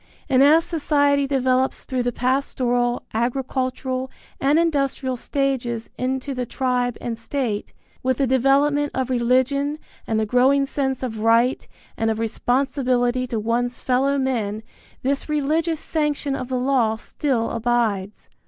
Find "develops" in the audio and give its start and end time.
1.27-1.85